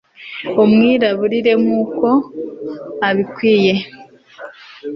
umwiraburire 0.63 1.53
nk'uko 1.63 2.07
abikwiye 3.07 3.73